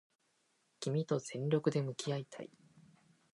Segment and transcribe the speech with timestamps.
[0.79, 2.49] 君と全力で向き合いたい